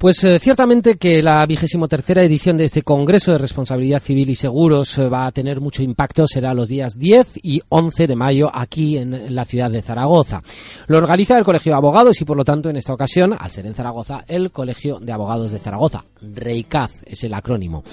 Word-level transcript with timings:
Pues 0.00 0.24
eh, 0.24 0.38
ciertamente 0.38 0.96
que 0.96 1.20
la 1.20 1.44
vigésimo 1.44 1.86
tercera 1.86 2.22
edición 2.22 2.56
de 2.56 2.64
este 2.64 2.80
Congreso 2.80 3.32
de 3.32 3.36
Responsabilidad 3.36 4.00
Civil 4.00 4.30
y 4.30 4.34
Seguros 4.34 4.96
eh, 4.96 5.06
va 5.10 5.26
a 5.26 5.30
tener 5.30 5.60
mucho 5.60 5.82
impacto. 5.82 6.26
Será 6.26 6.54
los 6.54 6.68
días 6.68 6.98
10 6.98 7.40
y 7.42 7.60
11 7.68 8.06
de 8.06 8.16
mayo 8.16 8.50
aquí 8.50 8.96
en 8.96 9.34
la 9.34 9.44
ciudad 9.44 9.70
de 9.70 9.82
Zaragoza. 9.82 10.42
Lo 10.86 10.96
organiza 10.96 11.36
el 11.36 11.44
Colegio 11.44 11.72
de 11.72 11.76
Abogados 11.76 12.18
y 12.18 12.24
por 12.24 12.38
lo 12.38 12.44
tanto 12.46 12.70
en 12.70 12.78
esta 12.78 12.94
ocasión, 12.94 13.36
al 13.38 13.50
ser 13.50 13.66
en 13.66 13.74
Zaragoza, 13.74 14.24
el 14.26 14.50
Colegio 14.50 15.00
de 15.00 15.12
Abogados 15.12 15.50
de 15.50 15.58
Zaragoza. 15.58 16.02
REICAZ 16.22 17.02
es 17.04 17.24
el 17.24 17.34
acrónimo. 17.34 17.84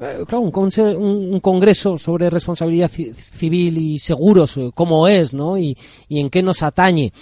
Eh, 0.00 0.24
claro, 0.26 0.40
un, 0.40 1.40
congreso 1.40 1.98
sobre 1.98 2.30
responsabilidad 2.30 2.90
civil 2.90 3.76
y 3.76 3.98
seguros, 3.98 4.58
cómo 4.74 5.06
es, 5.06 5.34
¿no? 5.34 5.58
Y, 5.58 5.76
y 6.08 6.18
en 6.18 6.30
qué 6.30 6.42
nos 6.42 6.62
atañe. 6.62 7.12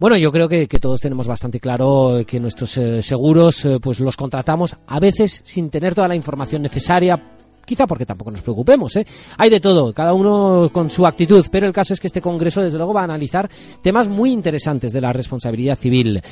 Bueno, 0.00 0.16
yo 0.16 0.30
creo 0.30 0.48
que, 0.48 0.68
todos 0.68 1.00
tenemos 1.00 1.26
bastante 1.26 1.58
claro 1.58 2.20
que 2.24 2.38
nuestros 2.38 2.76
eh, 2.78 3.02
seguros 3.02 3.64
eh, 3.64 3.78
pues 3.82 3.98
los 3.98 4.16
contratamos 4.16 4.76
a 4.86 5.00
veces 5.00 5.40
sin 5.42 5.70
tener 5.70 5.92
toda 5.92 6.06
la 6.06 6.14
información 6.14 6.62
necesaria 6.62 7.18
quizá 7.64 7.84
porque 7.84 8.06
tampoco 8.06 8.30
nos 8.30 8.40
preocupemos. 8.40 8.94
¿eh? 8.94 9.04
Hay 9.36 9.50
de 9.50 9.58
todo, 9.58 9.92
cada 9.92 10.12
uno 10.12 10.70
con 10.72 10.88
su 10.88 11.04
actitud, 11.04 11.44
pero 11.50 11.66
el 11.66 11.72
caso 11.72 11.94
es 11.94 12.00
que 12.00 12.06
este 12.06 12.22
Congreso, 12.22 12.62
desde 12.62 12.78
luego, 12.78 12.94
va 12.94 13.00
a 13.00 13.04
analizar 13.04 13.50
temas 13.82 14.06
muy 14.06 14.30
interesantes 14.30 14.92
de 14.92 15.00
la 15.00 15.12
responsabilidad 15.12 15.76
civil. 15.76 16.22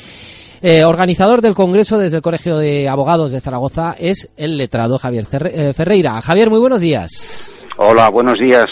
Eh, 0.62 0.84
organizador 0.84 1.42
del 1.42 1.54
Congreso 1.54 1.98
desde 1.98 2.18
el 2.18 2.22
Colegio 2.22 2.58
de 2.58 2.88
Abogados 2.88 3.32
de 3.32 3.40
Zaragoza 3.40 3.96
es 3.98 4.30
el 4.36 4.56
letrado 4.56 4.96
Javier 4.96 5.26
Ferreira. 5.26 6.22
Javier, 6.22 6.50
muy 6.50 6.60
buenos 6.60 6.80
días. 6.80 7.66
Hola, 7.78 8.10
buenos 8.10 8.38
días. 8.38 8.70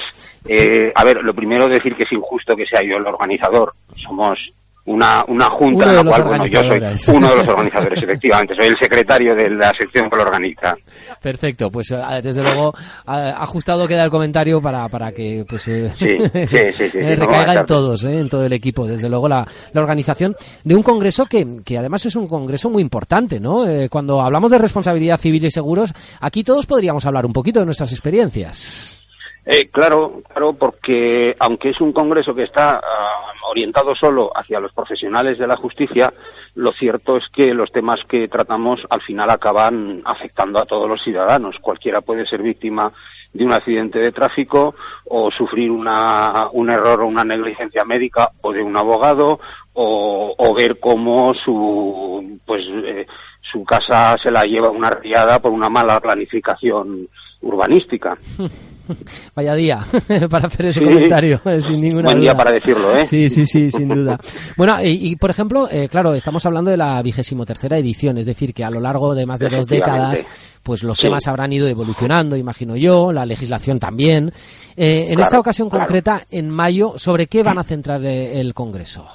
a 0.95 1.05
ver, 1.05 1.17
lo 1.23 1.35
primero 1.35 1.67
decir 1.67 1.97
que 1.97 2.05
es 2.05 2.13
injusto 2.13 2.55
que 2.55 2.65
sea 2.65 2.81
yo 2.83 2.97
el 2.97 3.07
organizador. 3.07 3.73
Somos 3.97 4.39
una, 4.87 5.25
una 5.29 5.47
junta 5.47 5.89
en 5.89 5.97
la 5.97 6.05
cual 6.05 6.25
bueno, 6.25 6.47
yo 6.47 6.61
soy 6.97 7.17
uno 7.17 7.31
de 7.31 7.37
los 7.37 7.49
organizadores, 7.49 8.03
efectivamente, 8.03 8.55
soy 8.59 8.69
el 8.69 8.77
secretario 8.79 9.35
de 9.35 9.51
la 9.51 9.73
sección 9.79 10.11
que 10.11 10.17
lo 10.17 10.23
organiza. 10.23 10.77
Perfecto, 11.23 11.71
pues 11.71 11.91
eh, 11.91 11.97
desde 12.23 12.43
luego 12.43 12.75
ajustado 13.07 13.89
queda 13.89 14.05
el 14.05 14.11
comentario 14.11 14.61
para, 14.61 14.89
para 14.89 15.13
que 15.13 15.45
pues 15.49 15.67
eh, 15.69 15.91
recaiga 17.17 17.61
en 17.61 17.67
todos, 17.67 18.05
eh, 18.05 18.19
en 18.21 18.29
todo 18.29 18.45
el 18.45 18.53
equipo, 18.53 18.87
desde 18.87 19.09
luego 19.09 19.27
la, 19.27 19.47
la 19.73 19.81
organización 19.81 20.37
de 20.63 20.75
un 20.75 20.83
congreso 20.83 21.25
que, 21.27 21.47
que 21.65 21.79
además 21.79 22.05
es 22.05 22.17
un 22.17 22.29
congreso 22.29 22.69
muy 22.69 22.83
importante, 22.83 23.41
¿no? 23.41 23.65
cuando 23.89 24.21
hablamos 24.21 24.51
de 24.51 24.59
responsabilidad 24.59 25.17
civil 25.17 25.47
y 25.47 25.51
seguros, 25.51 25.93
aquí 26.21 26.45
todos 26.45 26.67
podríamos 26.67 27.07
hablar 27.07 27.25
un 27.25 27.33
poquito 27.33 27.61
de 27.61 27.67
nuestras 27.67 27.93
experiencias. 27.93 29.04
Eh, 29.47 29.69
claro, 29.71 30.23
claro, 30.29 30.55
porque 30.55 31.37
aunque 31.39 31.71
es 31.71 31.81
un 31.81 31.93
congreso 31.93 32.35
que 32.35 32.45
está 32.45 32.79
ah, 32.79 33.25
orientado 33.51 33.95
solo 33.95 34.33
hacia 34.35 34.59
los 34.59 34.73
profesionales 34.73 35.39
de 35.39 35.47
la 35.47 35.57
justicia, 35.57 36.13
lo 36.55 36.73
cierto 36.73 37.19
es 37.19 37.29
que 37.29 37.53
los 37.53 37.71
temas 37.71 38.01
que 38.09 38.27
tratamos 38.29 38.81
al 38.89 39.03
final 39.03 39.29
acaban 39.29 40.01
afectando 40.05 40.59
a 40.59 40.65
todos 40.65 40.89
los 40.89 41.03
ciudadanos. 41.03 41.59
Cualquiera 41.61 42.01
puede 42.01 42.27
ser 42.27 42.43
víctima 42.43 42.91
de 43.35 43.45
un 43.45 43.53
accidente 43.53 43.99
de 43.99 44.13
tráfico 44.13 44.77
o 45.07 45.31
sufrir 45.31 45.71
una, 45.71 46.49
un 46.53 46.71
error 46.71 47.03
o 47.03 47.07
una 47.07 47.25
negligencia 47.25 47.85
médica 47.85 48.31
o 48.41 48.53
de 48.53 48.63
un 48.63 48.77
abogado 48.77 49.41
o, 49.75 50.55
ver 50.57 50.79
cómo 50.79 51.35
su, 51.35 52.39
pues, 52.47 52.63
eh, 52.69 53.07
su 53.43 53.65
casa 53.65 54.17
se 54.23 54.31
la 54.31 54.45
lleva 54.45 54.71
una 54.71 54.89
riada 54.89 55.41
por 55.41 55.51
una 55.51 55.69
mala 55.69 55.99
planificación 56.01 57.09
urbanística. 57.43 58.17
Vaya 59.35 59.55
día 59.55 59.79
para 60.31 60.47
hacer 60.47 60.67
ese 60.67 60.83
comentario, 60.83 61.41
eh, 61.45 61.61
sin 61.61 61.81
ninguna 61.81 62.11
Buen 62.11 62.21
día 62.21 62.37
para 62.37 62.53
decirlo, 62.53 62.97
¿eh? 62.97 63.05
Sí, 63.05 63.29
sí, 63.29 63.47
sí, 63.47 63.71
sin 63.71 63.89
duda. 63.89 64.19
Bueno, 64.57 64.77
y, 64.83 65.17
por 65.17 65.31
ejemplo, 65.31 65.69
eh, 65.71 65.89
claro, 65.89 66.15
estamos 66.15 66.45
hablando 66.47 66.71
de 66.71 66.77
la 66.77 67.01
vigésimo 67.03 67.45
tercera 67.45 67.79
edición, 67.79 68.19
es 68.19 68.27
decir, 68.27 68.53
que 68.53 68.65
a 68.65 68.71
lo 68.71 68.81
largo 68.81 69.15
de 69.15 69.27
más 69.27 69.39
de 69.41 69.49
dos 69.49 69.67
décadas, 69.67 70.27
pues 70.63 70.83
los 70.83 70.99
temas 70.99 71.27
habrán 71.27 71.53
ido 71.53 71.69
evolucionando, 71.69 72.37
imagino 72.37 72.77
yo, 72.77 73.13
la 73.13 73.27
legislación 73.27 73.79
también. 73.79 74.33
Eh, 74.77 75.07
en 75.11 75.21
esta 75.21 75.39
ocasión 75.39 75.71
concreta, 75.71 76.27
en 76.31 76.51
mayo, 76.51 76.95
¿sobre 76.97 77.27
qué 77.27 77.43
van 77.43 77.59
a 77.59 77.65
centrar 77.65 78.05
el 78.05 78.55
Congreso? 78.55 79.07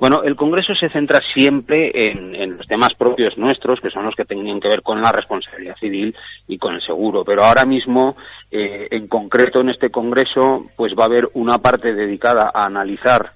Bueno, 0.00 0.22
el 0.22 0.34
Congreso 0.34 0.74
se 0.74 0.88
centra 0.88 1.20
siempre 1.34 2.10
en, 2.10 2.56
los 2.56 2.66
temas 2.66 2.94
propios 2.94 3.36
nuestros, 3.36 3.82
que 3.82 3.90
son 3.90 4.06
los 4.06 4.14
que 4.14 4.24
tienen 4.24 4.58
que 4.58 4.68
ver 4.68 4.80
con 4.80 5.02
la 5.02 5.12
responsabilidad 5.12 5.76
civil 5.76 6.16
y 6.48 6.56
con 6.56 6.74
el 6.74 6.80
seguro. 6.80 7.22
Pero 7.22 7.44
ahora 7.44 7.66
mismo, 7.66 8.16
eh, 8.50 8.88
en 8.90 9.08
concreto 9.08 9.60
en 9.60 9.68
este 9.68 9.90
Congreso, 9.90 10.64
pues 10.74 10.94
va 10.98 11.02
a 11.02 11.06
haber 11.06 11.28
una 11.34 11.58
parte 11.58 11.92
dedicada 11.92 12.50
a 12.52 12.64
analizar 12.64 13.32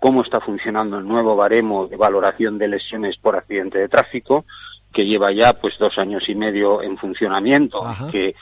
cómo 0.00 0.22
está 0.22 0.40
funcionando 0.40 0.98
el 0.98 1.06
nuevo 1.06 1.36
baremo 1.36 1.86
de 1.86 1.96
valoración 1.96 2.58
de 2.58 2.66
lesiones 2.66 3.16
por 3.16 3.36
accidente 3.36 3.78
de 3.78 3.88
tráfico, 3.88 4.44
que 4.92 5.06
lleva 5.06 5.30
ya 5.30 5.52
pues 5.52 5.78
dos 5.78 5.98
años 5.98 6.28
y 6.28 6.34
medio 6.34 6.82
en 6.82 6.96
funcionamiento, 6.96 7.84
que 8.10 8.34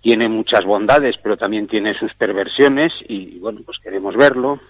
tiene 0.00 0.28
muchas 0.28 0.64
bondades, 0.64 1.16
pero 1.20 1.36
también 1.36 1.66
tiene 1.66 1.94
sus 1.94 2.14
perversiones 2.14 2.92
y 3.08 3.38
bueno, 3.40 3.60
pues 3.66 3.78
queremos 3.78 4.14
verlo. 4.16 4.60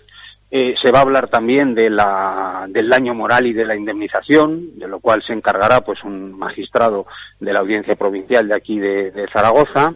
Eh, 0.57 0.77
se 0.81 0.93
va 0.93 1.01
a 1.01 1.03
hablar 1.03 1.27
también 1.27 1.75
de 1.75 1.91
la, 1.91 2.67
del 2.69 2.89
daño 2.89 3.13
moral 3.13 3.45
y 3.45 3.53
de 3.53 3.65
la 3.65 3.75
indemnización, 3.75 4.79
de 4.79 4.87
lo 4.87 5.01
cual 5.01 5.21
se 5.21 5.33
encargará 5.33 5.81
pues 5.81 6.05
un 6.05 6.39
magistrado 6.39 7.07
de 7.41 7.53
la 7.53 7.59
audiencia 7.59 7.97
provincial 7.97 8.47
de 8.47 8.55
aquí 8.55 8.79
de, 8.79 9.29
Zaragoza. 9.33 9.95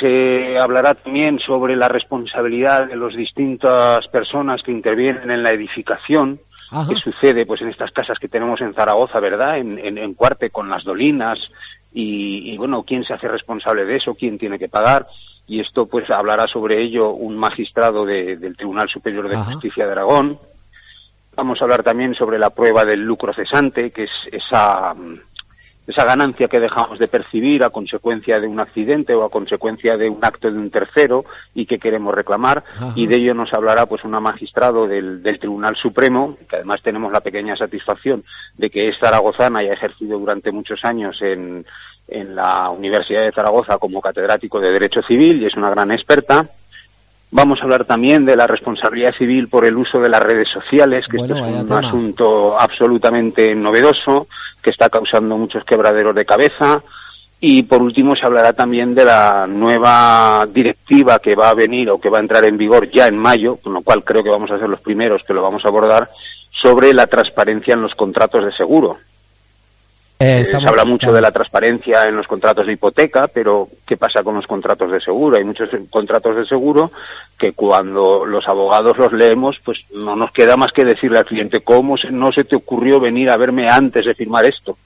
Se 0.00 0.58
hablará 0.58 0.96
también 0.96 1.38
sobre 1.38 1.76
la 1.76 1.86
responsabilidad 1.86 2.88
de 2.88 2.96
las 2.96 3.14
distintas 3.14 4.08
personas 4.08 4.64
que 4.64 4.72
intervienen 4.72 5.30
en 5.30 5.44
la 5.44 5.52
edificación, 5.52 6.40
que 6.88 6.96
sucede 6.96 7.46
pues 7.46 7.60
en 7.60 7.68
estas 7.68 7.92
casas 7.92 8.18
que 8.18 8.26
tenemos 8.26 8.60
en 8.62 8.74
Zaragoza, 8.74 9.20
¿verdad? 9.20 9.58
En, 9.58 9.78
en, 9.78 10.14
Cuarte 10.14 10.50
con 10.50 10.68
las 10.68 10.82
dolinas 10.82 11.38
y, 11.94 12.52
y, 12.52 12.58
bueno, 12.58 12.82
quién 12.82 13.04
se 13.04 13.14
hace 13.14 13.28
responsable 13.28 13.84
de 13.84 13.94
eso, 13.94 14.16
quién 14.16 14.38
tiene 14.38 14.58
que 14.58 14.68
pagar 14.68 15.06
y 15.48 15.60
esto 15.60 15.86
pues 15.86 16.10
hablará 16.10 16.46
sobre 16.46 16.80
ello 16.82 17.10
un 17.10 17.36
magistrado 17.36 18.04
del 18.04 18.56
Tribunal 18.56 18.88
Superior 18.88 19.28
de 19.28 19.36
Justicia 19.36 19.86
de 19.86 19.92
Aragón. 19.92 20.38
Vamos 21.36 21.60
a 21.60 21.64
hablar 21.64 21.82
también 21.82 22.14
sobre 22.14 22.38
la 22.38 22.50
prueba 22.50 22.84
del 22.84 23.02
lucro 23.02 23.32
cesante, 23.32 23.90
que 23.90 24.04
es 24.04 24.10
esa, 24.32 24.94
esa 25.86 26.04
ganancia 26.04 26.48
que 26.48 26.58
dejamos 26.58 26.98
de 26.98 27.06
percibir 27.06 27.62
a 27.62 27.70
consecuencia 27.70 28.40
de 28.40 28.48
un 28.48 28.58
accidente 28.58 29.14
o 29.14 29.22
a 29.22 29.30
consecuencia 29.30 29.96
de 29.96 30.08
un 30.08 30.24
acto 30.24 30.50
de 30.50 30.58
un 30.58 30.70
tercero 30.70 31.24
y 31.54 31.66
que 31.66 31.78
queremos 31.78 32.14
reclamar. 32.14 32.64
Y 32.96 33.06
de 33.06 33.16
ello 33.16 33.34
nos 33.34 33.52
hablará 33.52 33.86
pues 33.86 34.02
un 34.02 34.12
magistrado 34.12 34.88
del, 34.88 35.22
del 35.22 35.38
Tribunal 35.38 35.76
Supremo, 35.76 36.36
que 36.48 36.56
además 36.56 36.80
tenemos 36.82 37.12
la 37.12 37.20
pequeña 37.20 37.56
satisfacción 37.56 38.24
de 38.56 38.70
que 38.70 38.88
es 38.88 38.98
zaragozana 38.98 39.62
y 39.62 39.68
ha 39.68 39.74
ejercido 39.74 40.18
durante 40.18 40.50
muchos 40.50 40.84
años 40.84 41.20
en, 41.22 41.64
en 42.08 42.34
la 42.34 42.70
Universidad 42.70 43.22
de 43.22 43.32
Zaragoza 43.32 43.78
como 43.78 44.00
catedrático 44.00 44.60
de 44.60 44.72
Derecho 44.72 45.02
Civil 45.02 45.42
y 45.42 45.46
es 45.46 45.56
una 45.56 45.70
gran 45.70 45.90
experta. 45.90 46.46
Vamos 47.30 47.60
a 47.60 47.64
hablar 47.64 47.84
también 47.84 48.24
de 48.24 48.36
la 48.36 48.46
responsabilidad 48.46 49.14
civil 49.14 49.48
por 49.48 49.64
el 49.64 49.76
uso 49.76 50.00
de 50.00 50.08
las 50.08 50.22
redes 50.22 50.48
sociales, 50.48 51.06
que 51.08 51.16
esto 51.16 51.34
es 51.34 51.42
un 51.42 51.72
asunto 51.72 52.58
absolutamente 52.58 53.54
novedoso, 53.54 54.28
que 54.62 54.70
está 54.70 54.88
causando 54.88 55.36
muchos 55.36 55.64
quebraderos 55.64 56.14
de 56.14 56.24
cabeza. 56.24 56.80
Y 57.40 57.64
por 57.64 57.82
último 57.82 58.16
se 58.16 58.24
hablará 58.24 58.52
también 58.52 58.94
de 58.94 59.04
la 59.04 59.46
nueva 59.46 60.46
directiva 60.50 61.18
que 61.18 61.34
va 61.34 61.50
a 61.50 61.54
venir 61.54 61.90
o 61.90 62.00
que 62.00 62.08
va 62.08 62.18
a 62.18 62.22
entrar 62.22 62.44
en 62.44 62.56
vigor 62.56 62.88
ya 62.90 63.08
en 63.08 63.18
mayo, 63.18 63.56
con 63.56 63.74
lo 63.74 63.82
cual 63.82 64.04
creo 64.04 64.22
que 64.22 64.30
vamos 64.30 64.50
a 64.50 64.58
ser 64.58 64.68
los 64.68 64.80
primeros 64.80 65.22
que 65.24 65.34
lo 65.34 65.42
vamos 65.42 65.64
a 65.64 65.68
abordar, 65.68 66.08
sobre 66.50 66.94
la 66.94 67.06
transparencia 67.08 67.74
en 67.74 67.82
los 67.82 67.94
contratos 67.94 68.44
de 68.44 68.52
seguro. 68.52 68.96
Eh, 70.18 70.44
se 70.44 70.56
habla 70.56 70.86
mucho 70.86 71.12
de 71.12 71.20
la 71.20 71.30
transparencia 71.30 72.04
en 72.04 72.16
los 72.16 72.26
contratos 72.26 72.66
de 72.66 72.72
hipoteca, 72.72 73.28
pero 73.28 73.68
¿qué 73.86 73.98
pasa 73.98 74.22
con 74.22 74.34
los 74.34 74.46
contratos 74.46 74.90
de 74.90 74.98
seguro? 74.98 75.36
Hay 75.36 75.44
muchos 75.44 75.68
contratos 75.90 76.36
de 76.36 76.46
seguro 76.46 76.90
que 77.38 77.52
cuando 77.52 78.24
los 78.24 78.48
abogados 78.48 78.96
los 78.96 79.12
leemos, 79.12 79.58
pues 79.62 79.84
no 79.92 80.16
nos 80.16 80.32
queda 80.32 80.56
más 80.56 80.72
que 80.72 80.86
decirle 80.86 81.18
al 81.18 81.26
cliente, 81.26 81.60
¿cómo 81.60 81.96
no 82.10 82.32
se 82.32 82.44
te 82.44 82.56
ocurrió 82.56 82.98
venir 82.98 83.28
a 83.28 83.36
verme 83.36 83.68
antes 83.68 84.06
de 84.06 84.14
firmar 84.14 84.46
esto? 84.46 84.78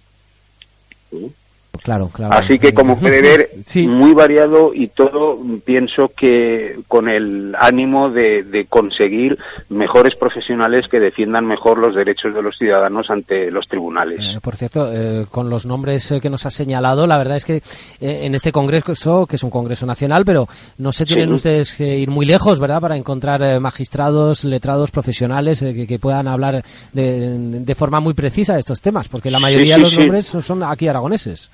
Claro, 1.82 2.10
claro. 2.12 2.34
Así 2.34 2.58
que 2.58 2.74
como 2.74 2.98
puede 2.98 3.22
ver, 3.22 3.50
muy 3.88 4.12
variado 4.12 4.72
y 4.74 4.88
todo 4.88 5.38
pienso 5.64 6.10
que 6.14 6.78
con 6.88 7.08
el 7.08 7.54
ánimo 7.58 8.10
de, 8.10 8.66
conseguir 8.68 9.38
mejores 9.68 10.14
profesionales 10.16 10.86
que 10.88 11.00
defiendan 11.00 11.46
mejor 11.46 11.78
los 11.78 11.94
derechos 11.94 12.34
de 12.34 12.42
los 12.42 12.56
ciudadanos 12.56 13.10
ante 13.10 13.50
los 13.50 13.66
tribunales. 13.66 14.20
Eh, 14.20 14.38
por 14.40 14.56
cierto, 14.56 14.92
eh, 14.92 15.26
con 15.30 15.48
los 15.48 15.64
nombres 15.66 16.10
eh, 16.10 16.20
que 16.20 16.28
nos 16.28 16.44
ha 16.46 16.50
señalado, 16.50 17.06
la 17.06 17.18
verdad 17.18 17.36
es 17.36 17.44
que 17.44 17.62
en 18.00 18.34
este 18.34 18.52
congreso, 18.52 19.26
que 19.26 19.36
es 19.36 19.42
un 19.42 19.50
congreso 19.50 19.86
nacional, 19.86 20.24
pero 20.24 20.46
no 20.78 20.92
se 20.92 21.06
tienen 21.06 21.32
ustedes 21.32 21.72
que 21.72 21.96
ir 21.96 22.10
muy 22.10 22.26
lejos, 22.26 22.58
¿verdad?, 22.58 22.80
para 22.80 22.96
encontrar 22.96 23.60
magistrados, 23.60 24.44
letrados, 24.44 24.90
profesionales 24.90 25.60
que, 25.60 25.98
puedan 25.98 26.28
hablar 26.28 26.62
de, 26.92 27.74
forma 27.76 28.00
muy 28.00 28.14
precisa 28.14 28.54
de 28.54 28.60
estos 28.60 28.80
temas, 28.80 29.08
porque 29.08 29.30
la 29.30 29.38
mayoría 29.38 29.76
de 29.76 29.82
los 29.82 29.92
nombres 29.92 30.26
son 30.26 30.62
aquí 30.62 30.88
aragoneses. 30.88 31.50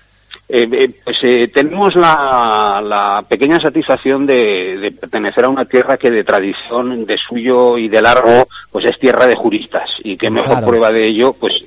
Eh, 0.48 0.68
eh, 0.70 0.90
pues 1.04 1.18
eh, 1.22 1.48
tenemos 1.52 1.94
la, 1.96 2.80
la, 2.84 3.24
pequeña 3.28 3.60
satisfacción 3.60 4.26
de, 4.26 4.94
pertenecer 5.00 5.44
a 5.44 5.48
una 5.48 5.64
tierra 5.64 5.96
que 5.96 6.10
de 6.10 6.22
tradición, 6.24 7.04
de 7.04 7.16
suyo 7.18 7.76
y 7.78 7.88
de 7.88 8.00
largo, 8.00 8.48
pues 8.70 8.84
es 8.86 8.98
tierra 8.98 9.26
de 9.26 9.34
juristas. 9.34 9.90
Y 10.04 10.16
que 10.16 10.30
mejor 10.30 10.64
prueba 10.64 10.92
de 10.92 11.06
ello, 11.06 11.32
pues 11.32 11.64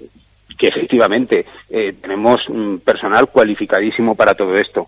que 0.60 0.68
efectivamente 0.68 1.46
eh, 1.70 1.96
tenemos 2.00 2.42
mm, 2.50 2.78
personal 2.78 3.28
cualificadísimo 3.30 4.14
para 4.14 4.36
todo 4.36 4.56
esto. 4.58 4.88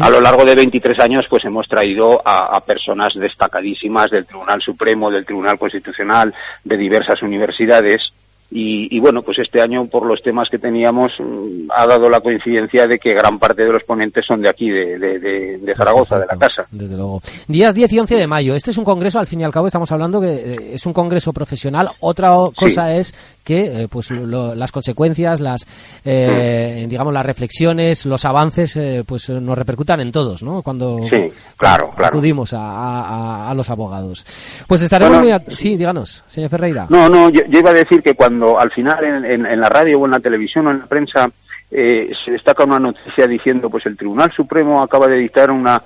A 0.00 0.08
lo 0.08 0.20
largo 0.20 0.44
de 0.44 0.54
23 0.54 0.98
años, 1.00 1.26
pues 1.28 1.44
hemos 1.44 1.68
traído 1.68 2.22
a, 2.24 2.58
personas 2.60 3.14
destacadísimas 3.14 4.10
del 4.10 4.24
Tribunal 4.24 4.62
Supremo, 4.62 5.10
del 5.10 5.26
Tribunal 5.26 5.58
Constitucional, 5.58 6.32
de 6.62 6.76
diversas 6.76 7.20
universidades, 7.20 8.12
y, 8.50 9.00
bueno, 9.00 9.22
pues 9.22 9.38
este 9.40 9.60
año, 9.60 9.86
por 9.86 10.06
los 10.06 10.22
temas 10.22 10.48
que 10.48 10.58
teníamos, 10.58 11.12
mm, 11.18 11.70
ha 11.74 11.86
dado 11.86 12.08
la 12.08 12.20
coincidencia 12.20 12.86
de 12.86 13.00
que 13.00 13.12
gran 13.12 13.38
parte 13.38 13.64
de 13.64 13.72
los 13.72 13.82
ponentes 13.82 14.24
son 14.24 14.42
de 14.42 14.48
aquí, 14.48 14.70
de, 14.70 15.74
Zaragoza, 15.76 16.20
de 16.20 16.26
la 16.26 16.36
casa. 16.36 16.64
Desde 16.70 16.96
luego. 16.96 17.20
Días 17.48 17.74
10 17.74 17.92
y 17.92 17.98
11 17.98 18.14
de 18.14 18.26
mayo. 18.28 18.54
Este 18.54 18.70
es 18.70 18.78
un 18.78 18.84
congreso, 18.84 19.18
al 19.18 19.26
fin 19.26 19.40
y 19.40 19.44
al 19.44 19.50
cabo, 19.50 19.66
estamos 19.66 19.90
hablando 19.90 20.20
que 20.20 20.34
eh, 20.34 20.74
es 20.74 20.86
un 20.86 20.92
congreso 20.92 21.32
profesional. 21.32 21.90
Otra 21.98 22.32
cosa 22.54 22.94
es 22.94 23.12
que 23.44 23.82
eh, 23.82 23.88
pues 23.88 24.10
las 24.10 24.72
consecuencias, 24.72 25.40
las 25.40 25.66
eh, 26.04 26.86
digamos 26.88 27.12
las 27.12 27.26
reflexiones, 27.26 28.06
los 28.06 28.24
avances, 28.24 28.78
pues 29.06 29.28
nos 29.28 29.56
repercutan 29.56 30.00
en 30.00 30.10
todos, 30.10 30.42
¿no? 30.42 30.62
Cuando 30.62 31.00
claro, 31.56 31.92
acudimos 32.02 32.54
a, 32.56 33.52
los 33.54 33.70
abogados. 33.70 34.24
Pues 34.66 34.82
estaremos 34.82 35.18
muy... 35.18 35.32
Sí, 35.54 35.76
díganos, 35.76 36.24
señor 36.26 36.50
Ferreira. 36.50 36.86
No, 36.88 37.08
no, 37.08 37.28
yo 37.28 37.42
iba 37.46 37.70
a 37.70 37.74
decir 37.74 38.02
que 38.02 38.14
cuando 38.14 38.58
al 38.58 38.70
final 38.70 39.04
en, 39.04 39.60
la 39.60 39.68
radio 39.68 40.00
o 40.00 40.04
en 40.06 40.12
la 40.12 40.20
televisión 40.20 40.66
o 40.66 40.70
en 40.70 40.80
la 40.80 40.86
prensa 40.86 41.30
eh, 41.76 42.12
se 42.24 42.30
destaca 42.30 42.64
una 42.64 42.78
noticia 42.78 43.26
diciendo 43.26 43.68
pues 43.68 43.84
el 43.86 43.96
Tribunal 43.96 44.30
Supremo 44.30 44.80
acaba 44.80 45.08
de 45.08 45.16
dictar 45.16 45.50
una 45.50 45.82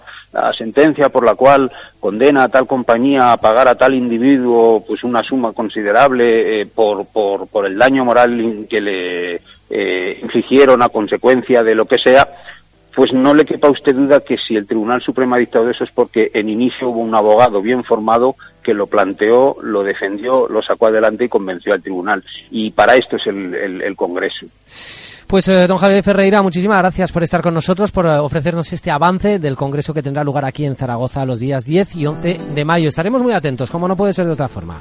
sentencia 0.56 1.08
por 1.08 1.24
la 1.24 1.34
cual 1.34 1.72
condena 1.98 2.44
a 2.44 2.48
tal 2.50 2.66
compañía 2.66 3.32
a 3.32 3.38
pagar 3.38 3.66
a 3.66 3.74
tal 3.74 3.94
individuo 3.94 4.84
pues 4.86 5.02
una 5.02 5.22
suma 5.22 5.52
considerable 5.52 6.60
eh, 6.60 6.66
por, 6.66 7.06
por, 7.06 7.48
por, 7.48 7.64
el 7.64 7.78
daño 7.78 8.04
moral 8.04 8.66
que 8.68 8.80
le 8.82 9.40
eh, 9.70 10.18
infligieron 10.22 10.82
a 10.82 10.90
consecuencia 10.90 11.64
de 11.64 11.74
lo 11.74 11.86
que 11.86 11.96
sea 11.96 12.28
pues 12.94 13.12
no 13.12 13.32
le 13.32 13.46
quepa 13.46 13.68
a 13.68 13.70
usted 13.70 13.94
duda 13.94 14.20
que 14.20 14.36
si 14.36 14.56
el 14.56 14.66
Tribunal 14.66 15.00
Supremo 15.00 15.36
ha 15.36 15.38
dictado 15.38 15.70
eso 15.70 15.84
es 15.84 15.90
porque 15.90 16.30
en 16.34 16.50
inicio 16.50 16.90
hubo 16.90 17.00
un 17.00 17.14
abogado 17.14 17.62
bien 17.62 17.82
formado 17.82 18.36
que 18.62 18.74
lo 18.74 18.86
planteó, 18.86 19.56
lo 19.62 19.82
defendió, 19.82 20.46
lo 20.48 20.62
sacó 20.62 20.88
adelante 20.88 21.24
y 21.24 21.28
convenció 21.30 21.72
al 21.72 21.82
tribunal. 21.82 22.22
Y 22.50 22.70
para 22.72 22.96
esto 22.96 23.16
es 23.16 23.26
el, 23.26 23.96
Congreso. 23.96 24.46
Pues 25.28 25.46
eh, 25.46 25.66
don 25.66 25.76
Javier 25.76 26.02
Ferreira, 26.02 26.40
muchísimas 26.40 26.78
gracias 26.78 27.12
por 27.12 27.22
estar 27.22 27.42
con 27.42 27.52
nosotros, 27.52 27.92
por 27.92 28.06
eh, 28.06 28.16
ofrecernos 28.16 28.72
este 28.72 28.90
avance 28.90 29.38
del 29.38 29.56
Congreso 29.56 29.92
que 29.92 30.02
tendrá 30.02 30.24
lugar 30.24 30.46
aquí 30.46 30.64
en 30.64 30.74
Zaragoza 30.74 31.26
los 31.26 31.38
días 31.38 31.66
10 31.66 31.96
y 31.96 32.06
11 32.06 32.36
de 32.54 32.64
mayo. 32.64 32.88
Estaremos 32.88 33.22
muy 33.22 33.34
atentos, 33.34 33.70
como 33.70 33.86
no 33.86 33.94
puede 33.94 34.14
ser 34.14 34.24
de 34.24 34.32
otra 34.32 34.48
forma. 34.48 34.80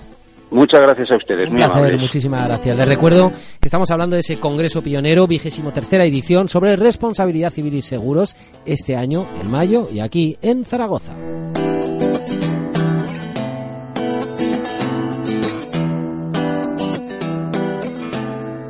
Muchas 0.49 0.79
gracias 0.79 1.11
a 1.11 1.17
ustedes, 1.17 1.51
muy 1.51 1.61
amables. 1.61 1.99
Muchísimas 1.99 2.47
gracias. 2.47 2.77
Les 2.77 2.87
recuerdo 2.87 3.29
que 3.59 3.67
estamos 3.67 3.91
hablando 3.91 4.15
de 4.15 4.21
ese 4.21 4.39
Congreso 4.39 4.81
Pionero, 4.81 5.27
vigésimo 5.27 5.73
tercera 5.73 6.05
edición, 6.05 6.47
sobre 6.47 6.77
responsabilidad 6.77 7.51
civil 7.51 7.75
y 7.75 7.81
seguros, 7.81 8.33
este 8.65 8.95
año, 8.95 9.25
en 9.41 9.51
mayo, 9.51 9.89
y 9.91 9.99
aquí 9.99 10.37
en 10.41 10.63
Zaragoza. 10.63 11.11